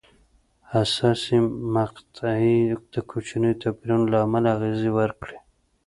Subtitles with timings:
[0.73, 1.37] حساسې
[1.75, 2.59] مقطعې
[2.93, 5.37] د کوچنیو توپیرونو له امله اغېزې وکړې.